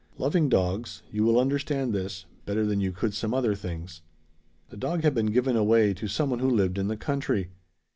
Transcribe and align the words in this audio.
Loving 0.17 0.49
dogs, 0.49 1.03
you 1.11 1.23
will 1.23 1.39
understand 1.39 1.93
this 1.93 2.25
better 2.47 2.65
than 2.65 2.81
you 2.81 2.91
could 2.91 3.13
some 3.13 3.35
other 3.35 3.53
things. 3.53 4.01
"The 4.69 4.75
dog 4.77 5.03
had 5.03 5.13
been 5.13 5.27
given 5.27 5.55
away 5.55 5.93
to 5.93 6.07
some 6.07 6.31
one 6.31 6.39
who 6.39 6.49
lived 6.49 6.79
in 6.79 6.87
the 6.87 6.97
country. 6.97 7.51